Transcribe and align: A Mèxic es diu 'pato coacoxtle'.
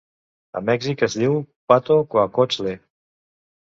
A 0.59 0.63
Mèxic 0.69 1.05
es 1.09 1.19
diu 1.25 1.37
'pato 1.69 2.01
coacoxtle'. 2.11 2.79